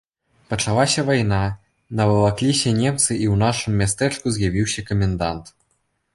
[0.51, 1.41] Пачалася вайна,
[1.99, 5.45] навалакліся немцы, і ў нашым мястэчку з'явіўся камендант.